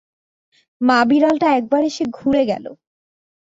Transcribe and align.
মা-বিড়ালটা 0.81 1.47
একবার 1.55 1.81
এসে 1.83 2.03
ঘুরে 2.11 2.43
গেল। 2.45 2.65